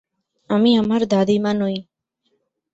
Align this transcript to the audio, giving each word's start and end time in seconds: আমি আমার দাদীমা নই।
আমি 0.49 0.71
আমার 0.77 1.01
দাদীমা 1.07 1.51
নই। 1.53 1.75